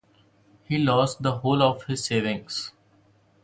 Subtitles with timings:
[0.63, 2.71] He lost the whole of his savings.